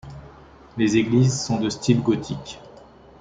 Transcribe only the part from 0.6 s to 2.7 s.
Les églises sont de style gothique.